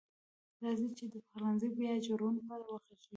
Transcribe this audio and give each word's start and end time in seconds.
راځئ 0.63 0.87
چې 0.97 1.05
د 1.13 1.15
پخلنځي 1.25 1.69
بیا 1.77 1.93
جوړونې 2.07 2.41
په 2.47 2.51
اړه 2.55 2.65
وغږیږو. 2.71 3.09